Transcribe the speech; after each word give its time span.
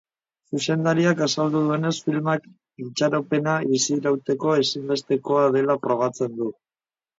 Zuzendariak 0.53 1.19
azaldu 1.25 1.61
duenez 1.67 1.91
filmak 2.07 2.47
itxaropena 2.85 3.59
bizirauteko 3.75 4.57
ezinbestekoa 4.65 5.47
dela 5.61 5.79
frogatzen 5.87 6.37
du. 6.43 6.53